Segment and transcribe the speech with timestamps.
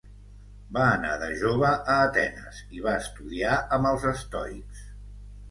[0.77, 4.83] Va anar de jove a Atenes i va estudiar amb els estoics.